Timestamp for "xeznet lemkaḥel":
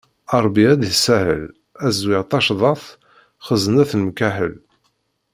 3.45-4.53